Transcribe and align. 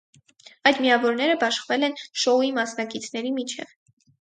Այդ 0.69 0.79
միավորները 0.85 1.35
բաշխվել 1.43 1.85
են 1.89 1.95
շոուի 2.23 2.51
մասնակիցների 2.59 3.37
միջև։ 3.39 3.79